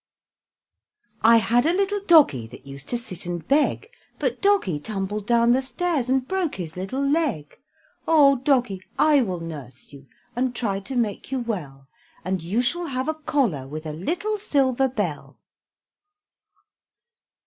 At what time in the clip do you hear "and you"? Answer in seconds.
12.25-12.63